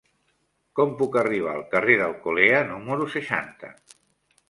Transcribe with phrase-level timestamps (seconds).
[0.79, 3.75] Com puc arribar al carrer d'Alcolea número seixanta?